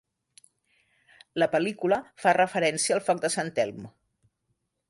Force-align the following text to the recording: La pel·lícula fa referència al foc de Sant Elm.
La 1.43 1.49
pel·lícula 1.55 2.01
fa 2.25 2.35
referència 2.39 2.97
al 2.99 3.05
foc 3.11 3.25
de 3.27 3.35
Sant 3.39 3.55
Elm. 3.67 3.89